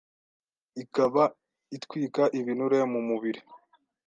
[0.83, 1.23] ikaba
[1.75, 3.41] itwika ibinure mu mumubiri